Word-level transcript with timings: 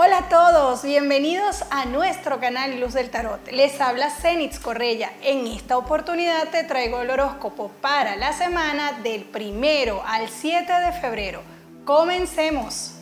Hola 0.00 0.18
a 0.18 0.28
todos, 0.28 0.84
bienvenidos 0.84 1.64
a 1.70 1.84
nuestro 1.84 2.38
canal 2.38 2.78
Luz 2.78 2.94
del 2.94 3.10
Tarot. 3.10 3.50
Les 3.50 3.80
habla 3.80 4.10
Zenitz 4.10 4.60
Correya. 4.60 5.10
En 5.22 5.44
esta 5.48 5.76
oportunidad 5.76 6.50
te 6.50 6.62
traigo 6.62 7.00
el 7.00 7.10
horóscopo 7.10 7.72
para 7.80 8.14
la 8.14 8.32
semana 8.32 8.92
del 9.02 9.24
primero 9.24 10.00
al 10.06 10.28
7 10.28 10.72
de 10.72 10.92
febrero. 10.92 11.42
Comencemos. 11.84 13.00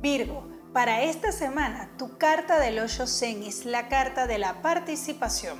Virgo, 0.00 0.46
para 0.72 1.02
esta 1.02 1.32
semana 1.32 1.90
tu 1.98 2.16
carta 2.18 2.60
del 2.60 2.78
8 2.78 3.08
Zen 3.08 3.42
es 3.42 3.64
la 3.64 3.88
carta 3.88 4.28
de 4.28 4.38
la 4.38 4.62
participación. 4.62 5.58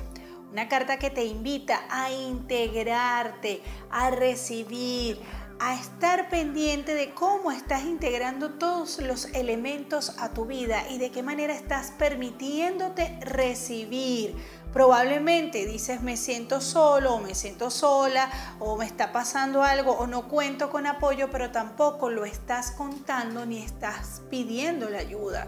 Una 0.49 0.69
carta 0.69 0.97
que 0.97 1.09
te 1.09 1.25
invita 1.25 1.81
a 1.89 2.09
integrarte, 2.09 3.61
a 3.91 4.11
recibir, 4.11 5.19
a 5.59 5.75
estar 5.75 6.29
pendiente 6.29 6.95
de 6.95 7.13
cómo 7.13 7.51
estás 7.51 7.83
integrando 7.83 8.51
todos 8.51 8.99
los 8.99 9.25
elementos 9.33 10.15
a 10.17 10.29
tu 10.29 10.45
vida 10.45 10.89
y 10.89 10.97
de 10.97 11.11
qué 11.11 11.21
manera 11.21 11.53
estás 11.53 11.91
permitiéndote 11.91 13.19
recibir. 13.21 14.35
Probablemente 14.71 15.65
dices 15.65 16.01
me 16.01 16.15
siento 16.15 16.61
solo 16.61 17.15
o 17.15 17.19
me 17.19 17.35
siento 17.35 17.69
sola 17.69 18.29
o 18.59 18.77
me 18.77 18.85
está 18.85 19.11
pasando 19.11 19.61
algo 19.61 19.91
o 19.91 20.07
no 20.07 20.29
cuento 20.29 20.69
con 20.69 20.87
apoyo, 20.87 21.29
pero 21.29 21.51
tampoco 21.51 22.09
lo 22.09 22.23
estás 22.23 22.71
contando 22.71 23.45
ni 23.45 23.61
estás 23.61 24.21
pidiendo 24.29 24.89
la 24.89 24.99
ayuda. 24.99 25.47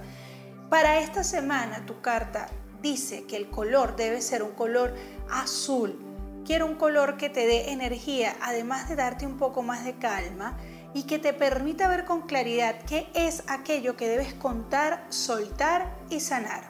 Para 0.70 1.00
esta 1.00 1.24
semana 1.24 1.86
tu 1.86 2.02
carta 2.02 2.50
dice 2.82 3.26
que 3.28 3.38
el 3.38 3.50
color 3.50 3.96
debe 3.96 4.22
ser 4.22 4.44
un 4.44 4.52
color 4.52 4.94
azul 5.30 6.11
Un 6.52 6.76
color 6.76 7.16
que 7.16 7.30
te 7.30 7.48
dé 7.48 7.72
energía, 7.72 8.36
además 8.42 8.90
de 8.90 8.98
darte 8.98 9.26
un 9.26 9.38
poco 9.38 9.62
más 9.64 9.86
de 9.86 9.96
calma 9.96 10.58
y 10.94 11.04
que 11.04 11.18
te 11.18 11.32
permita 11.32 11.88
ver 11.88 12.04
con 12.04 12.24
claridad 12.24 12.76
qué 12.86 13.08
es 13.14 13.44
aquello 13.48 13.96
que 13.96 14.10
debes 14.10 14.34
contar, 14.34 15.06
soltar 15.08 15.98
y 16.10 16.20
sanar. 16.20 16.70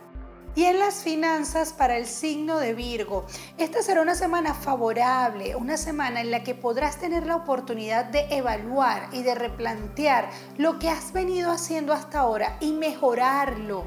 Y 0.54 0.66
en 0.66 0.78
las 0.78 1.02
finanzas 1.02 1.74
para 1.74 1.98
el 1.98 2.06
signo 2.06 2.60
de 2.60 2.76
Virgo, 2.76 3.26
esta 3.58 3.82
será 3.82 4.04
una 4.04 4.14
semana 4.14 4.54
favorable, 4.54 5.56
una 5.56 5.78
semana 5.78 6.22
en 6.22 6.30
la 6.30 6.44
que 6.44 6.54
podrás 6.54 7.00
tener 7.00 7.26
la 7.26 7.38
oportunidad 7.38 8.06
de 8.06 8.28
evaluar 8.30 9.10
y 9.12 9.24
de 9.24 9.34
replantear 9.34 10.30
lo 10.58 10.78
que 10.78 10.90
has 10.90 11.12
venido 11.12 11.52
haciendo 11.52 11.92
hasta 11.92 12.20
ahora 12.20 12.58
y 12.60 12.74
mejorarlo 12.74 13.86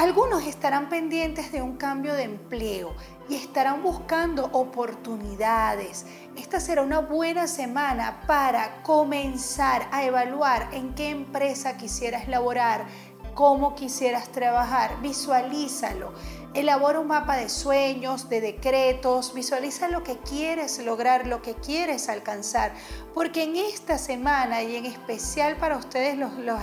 algunos 0.00 0.46
estarán 0.46 0.88
pendientes 0.88 1.52
de 1.52 1.60
un 1.60 1.76
cambio 1.76 2.14
de 2.14 2.22
empleo 2.22 2.94
y 3.28 3.34
estarán 3.34 3.82
buscando 3.82 4.46
oportunidades. 4.46 6.06
Esta 6.38 6.58
será 6.58 6.80
una 6.80 7.00
buena 7.00 7.46
semana 7.46 8.22
para 8.26 8.82
comenzar 8.82 9.86
a 9.92 10.02
evaluar 10.02 10.70
en 10.72 10.94
qué 10.94 11.10
empresa 11.10 11.76
quisieras 11.76 12.28
laborar, 12.28 12.86
cómo 13.34 13.74
quisieras 13.74 14.32
trabajar. 14.32 15.02
Visualízalo. 15.02 16.14
Elabora 16.54 16.98
un 16.98 17.08
mapa 17.08 17.36
de 17.36 17.50
sueños, 17.50 18.30
de 18.30 18.40
decretos, 18.40 19.34
visualiza 19.34 19.88
lo 19.88 20.02
que 20.02 20.16
quieres 20.16 20.78
lograr, 20.82 21.26
lo 21.26 21.42
que 21.42 21.52
quieres 21.56 22.08
alcanzar, 22.08 22.72
porque 23.12 23.42
en 23.42 23.56
esta 23.56 23.98
semana 23.98 24.62
y 24.62 24.76
en 24.76 24.86
especial 24.86 25.56
para 25.56 25.76
ustedes 25.76 26.16
los, 26.16 26.32
los, 26.38 26.58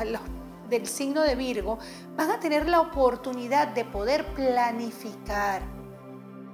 del 0.70 0.88
signo 0.88 1.22
de 1.22 1.36
Virgo 1.36 1.80
van 2.16 2.32
a 2.32 2.40
tener 2.40 2.68
la 2.68 2.82
oportunidad 2.82 3.70
de 3.70 3.86
poder 3.86 4.26
planificar, 4.34 5.62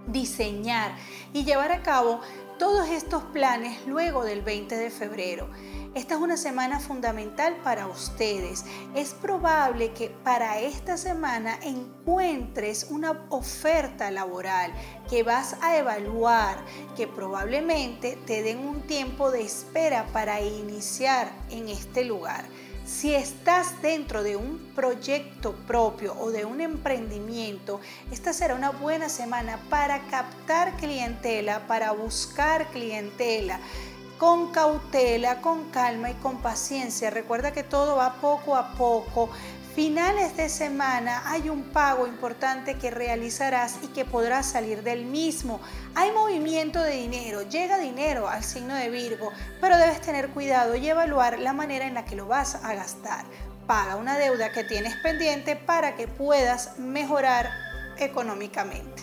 diseñar 0.08 0.96
y 1.34 1.44
llevar 1.44 1.72
a 1.72 1.82
cabo 1.82 2.20
todos 2.60 2.88
estos 2.90 3.24
planes 3.24 3.86
luego 3.88 4.24
del 4.24 4.42
20 4.42 4.76
de 4.78 4.90
febrero. 4.90 5.50
Esta 5.96 6.16
es 6.16 6.22
una 6.22 6.38
semana 6.38 6.80
fundamental 6.80 7.56
para 7.64 7.88
ustedes. 7.88 8.66
Es 8.96 9.14
probable 9.14 9.92
que 9.92 10.10
para 10.10 10.60
esta 10.60 10.98
semana 10.98 11.60
encuentres 11.62 12.88
una 12.90 13.26
oferta 13.30 14.10
laboral 14.10 14.74
que 15.10 15.24
vas 15.24 15.56
a 15.62 15.78
evaluar, 15.78 16.58
que 16.96 17.08
probablemente 17.08 18.18
te 18.26 18.42
den 18.42 18.60
un 18.60 18.82
tiempo 18.82 19.30
de 19.30 19.42
espera 19.42 20.08
para 20.14 20.42
iniciar 20.42 21.32
en 21.52 21.70
este 21.70 22.06
lugar. 22.06 22.46
Si 22.86 23.16
estás 23.16 23.82
dentro 23.82 24.24
de 24.24 24.36
un 24.36 24.60
proyecto 24.76 25.54
propio 25.68 26.16
o 26.20 26.32
de 26.32 26.44
un 26.44 26.60
emprendimiento, 26.60 27.80
esta 28.12 28.34
será 28.34 28.56
una 28.56 28.72
buena 28.72 29.08
semana 29.08 29.58
para 29.70 30.06
captar 30.08 30.76
clientela, 30.76 31.66
para 31.66 31.94
buscar 31.94 32.68
clientela 32.72 33.60
con 34.18 34.52
cautela, 34.52 35.42
con 35.42 35.70
calma 35.70 36.12
y 36.12 36.14
con 36.16 36.42
paciencia. 36.42 37.10
Recuerda 37.10 37.54
que 37.54 37.64
todo 37.64 37.96
va 37.96 38.16
poco 38.22 38.56
a 38.56 38.74
poco. 38.74 39.30
Finales 39.76 40.38
de 40.38 40.50
semana 40.50 41.24
hay 41.26 41.50
un 41.50 41.64
pago 41.64 42.06
importante 42.06 42.76
que 42.76 42.92
realizarás 42.92 43.80
y 43.82 43.88
que 43.88 44.06
podrás 44.06 44.46
salir 44.46 44.84
del 44.84 45.04
mismo. 45.06 45.60
Hay 45.96 46.12
movimiento 46.12 46.80
de 46.80 46.92
dinero, 46.92 47.42
llega 47.42 47.80
dinero 47.80 48.30
al 48.30 48.44
signo 48.44 48.76
de 48.76 48.92
Virgo, 48.92 49.32
pero 49.60 49.76
debes 49.78 50.00
tener 50.00 50.30
cuidado 50.30 50.76
y 50.76 50.88
evaluar 50.88 51.40
la 51.40 51.54
manera 51.54 51.88
en 51.88 51.96
la 51.96 52.06
que 52.06 52.16
lo 52.16 52.28
vas 52.28 52.54
a 52.64 52.76
gastar. 52.76 53.26
Paga 53.66 53.96
una 53.96 54.20
deuda 54.20 54.52
que 54.52 54.64
tienes 54.64 54.96
pendiente 54.98 55.56
para 55.56 55.96
que 55.96 56.08
puedas 56.08 56.78
mejorar 56.78 57.50
económicamente. 57.98 59.02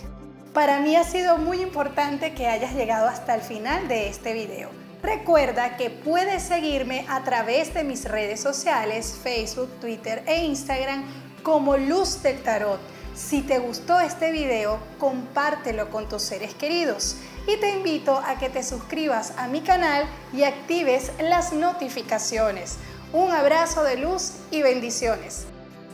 Para 0.55 0.79
mí 0.79 0.95
ha 0.95 1.03
sido 1.03 1.37
muy 1.39 1.63
importante 1.63 2.33
que 2.33 2.47
hayas 2.47 2.75
llegado 2.75 3.09
hasta 3.09 3.35
el 3.35 3.41
final 3.41 3.89
de 3.89 4.09
este 4.09 4.35
video. 4.35 4.71
Recuerda 5.03 5.79
que 5.79 5.89
puedes 5.89 6.43
seguirme 6.43 7.07
a 7.09 7.25
través 7.25 7.73
de 7.73 7.85
mis 7.85 8.05
redes 8.05 8.41
sociales, 8.41 9.19
Facebook, 9.23 9.71
Twitter 9.81 10.23
e 10.27 10.45
Instagram 10.45 11.05
como 11.43 11.79
Luz 11.79 12.23
del 12.23 12.43
Tarot. 12.43 12.79
Si 13.15 13.41
te 13.41 13.59
gustó 13.59 13.99
este 13.99 14.31
video, 14.31 14.79
compártelo 14.99 15.91
con 15.91 16.09
tus 16.09 16.23
seres 16.23 16.55
queridos 16.55 17.17
y 17.47 17.57
te 17.59 17.71
invito 17.71 18.19
a 18.19 18.39
que 18.39 18.51
te 18.51 18.63
suscribas 18.63 19.33
a 19.39 19.49
mi 19.49 19.63
canal 19.63 20.05
y 20.35 20.43
actives 20.43 21.11
las 21.19 21.55
notificaciones. 21.55 22.77
Un 23.13 23.31
abrazo 23.33 23.83
de 23.83 23.97
luz 23.97 24.33
y 24.51 24.63
bendiciones. 24.63 25.47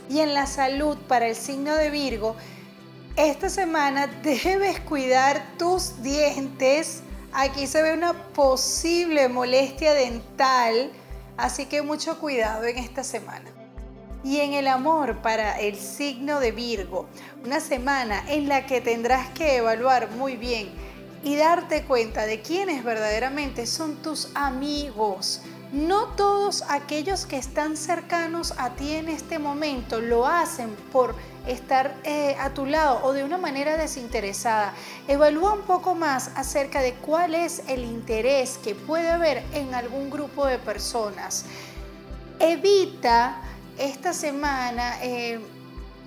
Y 0.09 0.19
en 0.19 0.33
la 0.33 0.47
salud 0.47 0.97
para 1.07 1.27
el 1.27 1.35
signo 1.35 1.75
de 1.75 1.89
Virgo, 1.89 2.35
esta 3.15 3.49
semana 3.49 4.07
debes 4.23 4.81
cuidar 4.81 5.43
tus 5.57 6.03
dientes 6.03 7.03
Aquí 7.39 7.67
se 7.67 7.83
ve 7.83 7.93
una 7.93 8.13
posible 8.33 9.29
molestia 9.29 9.93
dental, 9.93 10.91
así 11.37 11.67
que 11.67 11.83
mucho 11.83 12.19
cuidado 12.19 12.63
en 12.65 12.79
esta 12.79 13.03
semana. 13.03 13.51
Y 14.23 14.39
en 14.39 14.53
el 14.53 14.65
amor 14.67 15.21
para 15.21 15.59
el 15.59 15.75
signo 15.75 16.39
de 16.39 16.51
Virgo, 16.51 17.05
una 17.45 17.59
semana 17.59 18.23
en 18.27 18.49
la 18.49 18.65
que 18.65 18.81
tendrás 18.81 19.29
que 19.35 19.57
evaluar 19.57 20.09
muy 20.17 20.35
bien 20.35 20.69
y 21.23 21.35
darte 21.35 21.83
cuenta 21.83 22.25
de 22.25 22.41
quiénes 22.41 22.83
verdaderamente 22.83 23.67
son 23.67 23.97
tus 23.97 24.31
amigos. 24.33 25.41
No 25.71 26.05
todos 26.15 26.63
aquellos 26.69 27.25
que 27.25 27.37
están 27.37 27.75
cercanos 27.75 28.53
a 28.57 28.69
ti 28.75 28.93
en 28.93 29.09
este 29.09 29.37
momento 29.37 29.99
lo 29.99 30.25
hacen 30.25 30.73
por 30.93 31.13
estar 31.45 31.93
eh, 32.05 32.37
a 32.39 32.53
tu 32.53 32.65
lado 32.65 33.01
o 33.03 33.11
de 33.11 33.25
una 33.25 33.37
manera 33.37 33.75
desinteresada. 33.75 34.73
Evalúa 35.09 35.53
un 35.53 35.63
poco 35.63 35.93
más 35.93 36.31
acerca 36.35 36.81
de 36.81 36.93
cuál 36.93 37.35
es 37.35 37.63
el 37.67 37.83
interés 37.83 38.57
que 38.63 38.75
puede 38.75 39.09
haber 39.09 39.43
en 39.53 39.73
algún 39.73 40.09
grupo 40.09 40.45
de 40.45 40.57
personas. 40.57 41.43
Evita 42.39 43.41
esta 43.77 44.13
semana 44.13 45.03
eh, 45.03 45.39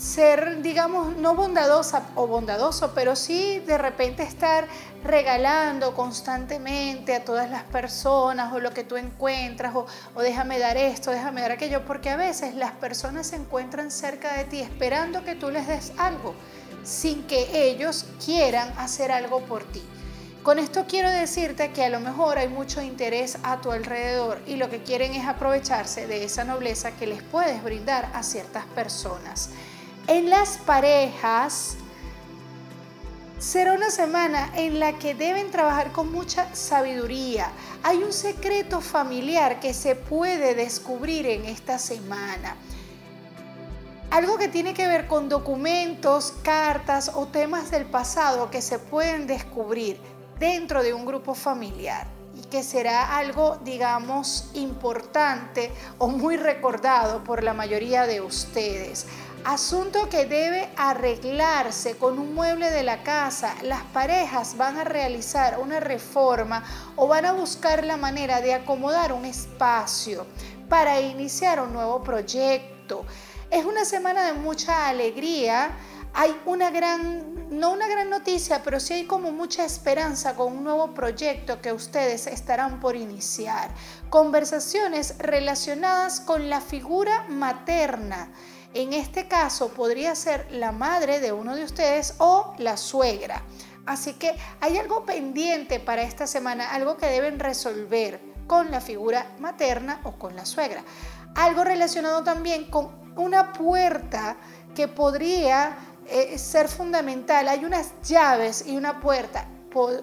ser, 0.01 0.63
digamos, 0.63 1.15
no 1.19 1.35
bondadosa 1.35 2.07
o 2.15 2.27
bondadoso, 2.27 2.93
pero 2.95 3.15
sí 3.15 3.59
de 3.67 3.77
repente 3.77 4.23
estar 4.23 4.67
regalando 5.05 5.95
constantemente 5.95 7.15
a 7.15 7.23
todas 7.23 7.51
las 7.51 7.65
personas 7.65 8.51
o 8.55 8.61
lo 8.61 8.73
que 8.73 8.83
tú 8.83 8.97
encuentras 8.97 9.75
o, 9.75 9.87
déjame 10.23 10.59
dar 10.59 10.79
esto, 10.79 11.11
déjame 11.11 11.43
dar 11.43 11.53
aquello, 11.53 11.85
porque 11.85 12.09
a 12.09 12.17
veces 12.17 12.55
las 12.55 12.73
personas 12.73 13.27
se 13.27 13.37
encuentran 13.37 13.91
cerca 13.91 14.33
de 14.33 14.45
ti 14.45 14.61
esperando 14.61 15.23
que 15.23 15.35
tú 15.35 15.51
les 15.51 15.67
des 15.67 15.93
algo 15.99 16.35
sin 16.83 17.25
que 17.25 17.69
ellos 17.69 18.07
quieran 18.25 18.73
hacer 18.79 19.13
algo 19.13 19.41
por 19.41 19.65
ti. 19.65 19.83
Con 20.43 20.59
esto 20.59 20.87
quiero 20.89 21.11
decirte 21.11 21.73
que 21.73 21.85
a 21.85 21.91
lo 21.91 22.01
mejor 22.01 22.39
hay 22.39 22.49
mucho 22.49 22.81
interés 22.81 23.37
a 23.43 23.61
tu 23.61 23.71
alrededor 23.71 24.41
y 24.47 24.57
lo 24.57 24.71
que 24.71 24.83
quieren 24.83 25.13
es 25.13 25.29
aprovecharse 25.29 26.07
de 26.07 26.25
esa 26.25 26.45
nobleza 26.45 26.93
que 26.93 27.07
les 27.07 27.23
puedes 27.23 27.63
brindar 27.63 28.11
a 28.15 28.23
ciertas 28.23 28.65
personas. 28.65 29.51
En 30.11 30.29
las 30.29 30.59
parejas 30.59 31.77
será 33.39 33.75
una 33.75 33.91
semana 33.91 34.51
en 34.57 34.81
la 34.81 34.99
que 34.99 35.15
deben 35.15 35.53
trabajar 35.53 35.93
con 35.93 36.11
mucha 36.11 36.53
sabiduría. 36.53 37.53
Hay 37.85 37.99
un 37.99 38.13
secreto 38.13 38.81
familiar 38.81 39.61
que 39.61 39.73
se 39.73 39.95
puede 39.95 40.57
descubrir 40.57 41.27
en 41.27 41.45
esta 41.45 41.79
semana. 41.79 42.57
Algo 44.11 44.37
que 44.37 44.49
tiene 44.49 44.75
que 44.75 44.89
ver 44.89 45.07
con 45.07 45.29
documentos, 45.29 46.35
cartas 46.43 47.13
o 47.15 47.27
temas 47.27 47.71
del 47.71 47.87
pasado 47.87 48.51
que 48.51 48.63
se 48.63 48.81
pueden 48.81 49.29
descubrir 49.29 50.01
dentro 50.41 50.83
de 50.83 50.93
un 50.93 51.07
grupo 51.07 51.37
familiar 51.37 52.09
y 52.35 52.49
que 52.49 52.65
será 52.65 53.17
algo, 53.17 53.59
digamos, 53.65 54.51
importante 54.55 55.71
o 55.99 56.09
muy 56.09 56.37
recordado 56.37 57.23
por 57.23 57.45
la 57.45 57.55
mayoría 57.55 58.09
de 58.09 58.21
ustedes. 58.21 59.07
Asunto 59.45 60.09
que 60.09 60.27
debe 60.27 60.71
arreglarse 60.77 61.97
con 61.97 62.19
un 62.19 62.35
mueble 62.35 62.71
de 62.71 62.83
la 62.83 63.03
casa. 63.03 63.55
Las 63.63 63.83
parejas 63.85 64.57
van 64.57 64.79
a 64.79 64.85
realizar 64.85 65.59
una 65.61 65.81
reforma 65.81 66.63
o 66.97 67.07
van 67.07 67.27
a 67.27 67.33
buscar 67.33 67.85
la 67.85 67.97
manera 67.97 68.41
de 68.41 68.55
acomodar 68.55 69.13
un 69.13 69.25
espacio 69.25 70.27
para 70.69 71.01
iniciar 71.01 71.61
un 71.61 71.73
nuevo 71.73 72.03
proyecto. 72.03 73.05
Es 73.51 73.65
una 73.65 73.85
semana 73.85 74.27
de 74.27 74.35
mucha 74.35 74.89
alegría. 74.89 75.71
Hay 76.13 76.37
una 76.45 76.71
gran, 76.71 77.49
no 77.51 77.73
una 77.73 77.89
gran 77.89 78.11
noticia, 78.11 78.63
pero 78.63 78.81
sí 78.81 78.95
hay 78.95 79.05
como 79.07 79.33
mucha 79.33 79.65
esperanza 79.65 80.35
con 80.35 80.57
un 80.57 80.65
nuevo 80.65 80.93
proyecto 80.93 81.61
que 81.61 81.73
ustedes 81.73 82.27
estarán 82.27 82.81
por 82.81 82.97
iniciar. 82.97 83.71
Conversaciones 84.11 85.17
relacionadas 85.19 86.21
con 86.21 86.51
la 86.51 86.61
figura 86.61 87.27
materna 87.29 88.29
en 88.75 88.93
este 88.93 89.27
caso 89.27 89.69
podría 89.69 90.15
ser 90.15 90.47
la 90.51 90.73
madre 90.73 91.21
de 91.21 91.33
uno 91.33 91.57
de 91.57 91.65
ustedes 91.65 92.15
o 92.19 92.55
la 92.59 92.77
suegra. 92.77 93.43
Así 93.87 94.15
que 94.15 94.35
hay 94.61 94.79
algo 94.79 95.05
pendiente 95.05 95.81
para 95.81 96.03
esta 96.03 96.27
semana, 96.27 96.71
algo 96.71 96.97
que 96.97 97.07
deben 97.07 97.41
resolver 97.41 98.21
con 98.47 98.71
la 98.71 98.81
figura 98.81 99.27
materna 99.41 100.01
o 100.05 100.13
con 100.13 100.37
la 100.37 100.47
suegra. 100.47 100.85
Algo 101.35 101.65
relacionado 101.65 102.23
también 102.23 102.71
con 102.71 102.91
una 103.17 103.53
puerta 103.53 104.37
que 104.75 104.87
podría 104.87 105.77
eh, 106.07 106.39
ser 106.39 106.69
fundamental. 106.69 107.49
Hay 107.49 107.65
unas 107.65 107.93
llaves 108.03 108.65
y 108.67 108.77
una 108.77 109.01
puerta. 109.01 109.47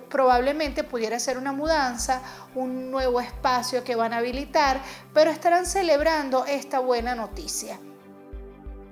probablemente 0.10 0.84
pudiera 0.84 1.20
ser 1.20 1.38
una 1.38 1.52
mudanza, 1.52 2.22
un 2.56 2.90
nuevo 2.90 3.20
espacio 3.20 3.84
que 3.84 3.96
van 3.96 4.14
a 4.14 4.18
habilitar, 4.18 4.82
pero 5.14 5.30
estarán 5.30 5.66
celebrando 5.66 6.46
esta 6.46 6.80
buena 6.80 7.16
noticia 7.16 7.78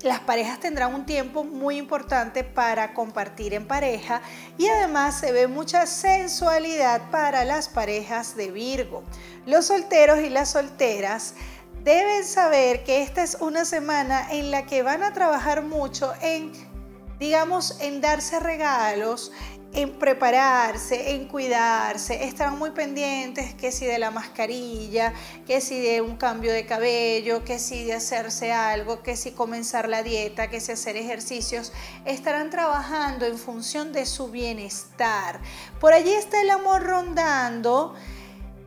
las 0.06 0.19
parejas 0.19 0.60
tendrán 0.60 0.94
un 0.94 1.06
tiempo 1.06 1.44
muy 1.44 1.78
importante 1.78 2.44
para 2.44 2.94
compartir 2.94 3.56
en 3.56 3.68
pareja 3.68 4.22
y 4.57 4.68
además 4.68 5.19
se 5.19 5.31
ve 5.31 5.48
mucha 5.48 5.88
sensualidad 5.88 7.10
para 7.10 7.44
las 7.44 7.69
parejas 7.69 8.36
de 8.38 8.52
Virgo. 8.52 9.04
Los 9.48 9.66
solteros 9.66 10.19
y 10.19 10.30
las 10.30 10.52
solteras 10.52 11.34
deben 11.84 12.24
saber 12.24 12.84
que 12.84 13.02
esta 13.02 13.24
es 13.24 13.38
una 13.40 13.66
semana 13.66 14.31
en 14.31 14.52
la 14.52 14.68
que 14.68 14.84
van 14.84 15.04
a 15.04 15.12
trabajar 15.12 15.63
mucho 15.63 16.13
en, 16.22 16.52
digamos, 17.19 17.77
en 17.79 18.01
darse 18.01 18.39
regalos, 18.39 19.31
en 19.75 20.00
prepararse, 20.00 21.12
en 21.12 21.27
cuidarse, 21.27 22.23
estarán 22.23 22.57
muy 22.57 22.71
pendientes 22.71 23.53
que 23.53 23.71
si 23.71 23.85
de 23.85 24.00
la 24.00 24.09
mascarilla, 24.09 25.13
que 25.45 25.59
si 25.59 25.79
de 25.79 26.01
un 26.01 26.15
cambio 26.15 26.53
de 26.53 26.65
cabello, 26.65 27.44
que 27.44 27.59
si 27.59 27.83
de 27.83 27.94
hacerse 27.94 28.53
algo, 28.53 29.03
que 29.03 29.17
si 29.17 29.31
comenzar 29.31 29.89
la 29.89 30.01
dieta, 30.01 30.50
que 30.50 30.62
si 30.62 30.71
hacer 30.71 30.95
ejercicios, 30.95 31.73
estarán 32.06 32.50
trabajando 32.50 33.25
en 33.25 33.38
función 33.38 33.91
de 33.91 34.06
su 34.06 34.29
bienestar. 34.29 35.41
Por 35.81 35.91
allí 35.91 36.13
está 36.13 36.41
el 36.41 36.51
amor 36.51 36.83
rondando, 36.83 37.95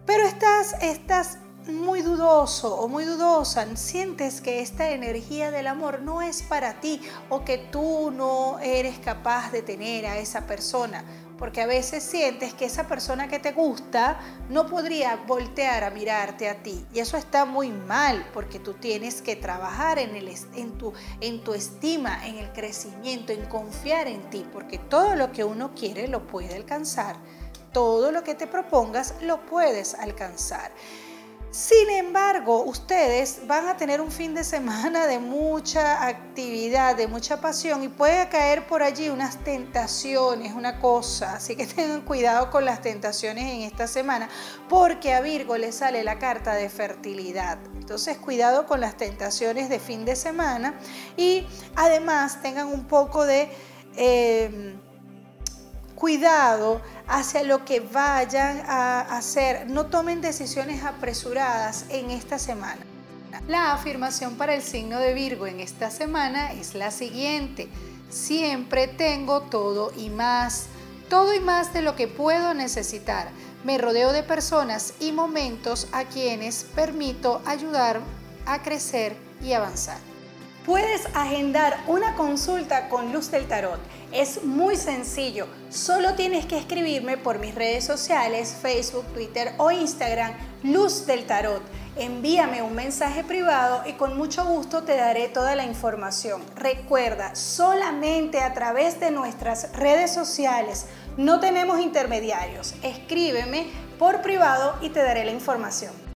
pero 0.04 0.24
estás 0.26 1.38
muy 1.68 2.00
dudoso 2.00 2.74
o 2.74 2.88
muy 2.88 3.04
dudosa, 3.04 3.66
sientes 3.76 4.40
que 4.40 4.60
esta 4.60 4.90
energía 4.90 5.50
del 5.50 5.66
amor 5.66 6.00
no 6.00 6.22
es 6.22 6.42
para 6.42 6.80
ti 6.80 7.00
o 7.28 7.44
que 7.44 7.58
tú 7.58 8.10
no 8.10 8.58
eres 8.58 8.98
capaz 8.98 9.52
de 9.52 9.62
tener 9.62 10.06
a 10.06 10.18
esa 10.18 10.46
persona, 10.46 11.04
porque 11.38 11.60
a 11.60 11.66
veces 11.66 12.02
sientes 12.02 12.54
que 12.54 12.64
esa 12.64 12.88
persona 12.88 13.28
que 13.28 13.38
te 13.38 13.52
gusta 13.52 14.18
no 14.48 14.66
podría 14.66 15.16
voltear 15.26 15.84
a 15.84 15.90
mirarte 15.90 16.48
a 16.48 16.62
ti 16.62 16.86
y 16.92 17.00
eso 17.00 17.16
está 17.16 17.44
muy 17.44 17.70
mal 17.70 18.26
porque 18.32 18.58
tú 18.58 18.74
tienes 18.74 19.20
que 19.20 19.36
trabajar 19.36 19.98
en, 19.98 20.16
en, 20.16 20.78
tu, 20.78 20.92
en 21.20 21.44
tu 21.44 21.52
estima, 21.52 22.26
en 22.26 22.38
el 22.38 22.50
crecimiento, 22.52 23.32
en 23.32 23.44
confiar 23.44 24.08
en 24.08 24.30
ti, 24.30 24.46
porque 24.52 24.78
todo 24.78 25.14
lo 25.16 25.32
que 25.32 25.44
uno 25.44 25.74
quiere 25.74 26.08
lo 26.08 26.26
puede 26.26 26.56
alcanzar, 26.56 27.16
todo 27.72 28.10
lo 28.10 28.24
que 28.24 28.34
te 28.34 28.46
propongas 28.46 29.14
lo 29.20 29.44
puedes 29.44 29.94
alcanzar. 29.94 30.72
Sin 31.50 31.88
embargo, 31.88 32.62
ustedes 32.64 33.46
van 33.46 33.68
a 33.68 33.76
tener 33.78 34.02
un 34.02 34.12
fin 34.12 34.34
de 34.34 34.44
semana 34.44 35.06
de 35.06 35.18
mucha 35.18 36.06
actividad, 36.06 36.94
de 36.94 37.06
mucha 37.06 37.40
pasión 37.40 37.82
y 37.82 37.88
puede 37.88 38.28
caer 38.28 38.66
por 38.66 38.82
allí 38.82 39.08
unas 39.08 39.42
tentaciones, 39.44 40.52
una 40.52 40.78
cosa. 40.78 41.36
Así 41.36 41.56
que 41.56 41.66
tengan 41.74 42.02
cuidado 42.02 42.50
con 42.50 42.66
las 42.66 42.82
tentaciones 42.82 43.44
en 43.44 43.62
esta 43.62 43.86
semana 43.86 44.28
porque 44.68 45.14
a 45.14 45.22
Virgo 45.22 45.56
le 45.56 45.72
sale 45.72 46.04
la 46.04 46.18
carta 46.18 46.54
de 46.54 46.68
fertilidad. 46.68 47.58
Entonces, 47.76 48.18
cuidado 48.18 48.66
con 48.66 48.80
las 48.80 48.98
tentaciones 48.98 49.70
de 49.70 49.78
fin 49.78 50.04
de 50.04 50.16
semana 50.16 50.78
y 51.16 51.46
además 51.76 52.42
tengan 52.42 52.68
un 52.68 52.84
poco 52.84 53.24
de... 53.24 53.48
Eh, 53.96 54.76
cuidado 55.98 56.80
hacia 57.08 57.42
lo 57.42 57.64
que 57.64 57.80
vayan 57.80 58.62
a 58.68 59.00
hacer. 59.00 59.68
No 59.68 59.86
tomen 59.86 60.20
decisiones 60.20 60.84
apresuradas 60.84 61.86
en 61.88 62.12
esta 62.12 62.38
semana. 62.38 62.80
La 63.48 63.72
afirmación 63.72 64.36
para 64.36 64.54
el 64.54 64.62
signo 64.62 65.00
de 65.00 65.12
Virgo 65.12 65.48
en 65.48 65.58
esta 65.58 65.90
semana 65.90 66.52
es 66.52 66.76
la 66.76 66.92
siguiente. 66.92 67.68
Siempre 68.10 68.86
tengo 68.86 69.42
todo 69.42 69.90
y 69.96 70.08
más. 70.08 70.66
Todo 71.10 71.34
y 71.34 71.40
más 71.40 71.72
de 71.72 71.82
lo 71.82 71.96
que 71.96 72.06
puedo 72.06 72.54
necesitar. 72.54 73.30
Me 73.64 73.76
rodeo 73.76 74.12
de 74.12 74.22
personas 74.22 74.94
y 75.00 75.10
momentos 75.10 75.88
a 75.90 76.04
quienes 76.04 76.62
permito 76.76 77.42
ayudar 77.44 78.00
a 78.46 78.62
crecer 78.62 79.16
y 79.42 79.52
avanzar. 79.52 79.98
Puedes 80.68 81.06
agendar 81.14 81.78
una 81.86 82.14
consulta 82.14 82.90
con 82.90 83.10
Luz 83.10 83.30
del 83.30 83.48
Tarot. 83.48 83.80
Es 84.12 84.44
muy 84.44 84.76
sencillo. 84.76 85.46
Solo 85.70 86.12
tienes 86.12 86.44
que 86.44 86.58
escribirme 86.58 87.16
por 87.16 87.38
mis 87.38 87.54
redes 87.54 87.86
sociales, 87.86 88.54
Facebook, 88.60 89.06
Twitter 89.14 89.54
o 89.56 89.70
Instagram, 89.70 90.34
Luz 90.64 91.06
del 91.06 91.24
Tarot. 91.24 91.62
Envíame 91.96 92.60
un 92.60 92.74
mensaje 92.74 93.24
privado 93.24 93.82
y 93.86 93.94
con 93.94 94.18
mucho 94.18 94.44
gusto 94.44 94.82
te 94.82 94.94
daré 94.98 95.28
toda 95.28 95.56
la 95.56 95.64
información. 95.64 96.42
Recuerda, 96.54 97.34
solamente 97.34 98.40
a 98.40 98.52
través 98.52 99.00
de 99.00 99.10
nuestras 99.10 99.72
redes 99.72 100.12
sociales. 100.12 100.84
No 101.16 101.40
tenemos 101.40 101.80
intermediarios. 101.80 102.74
Escríbeme 102.82 103.70
por 103.98 104.20
privado 104.20 104.76
y 104.82 104.90
te 104.90 105.02
daré 105.02 105.24
la 105.24 105.32
información. 105.32 105.98